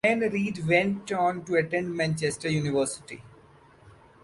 [0.03, 3.21] Mayne Reid went on to attend Manchester University.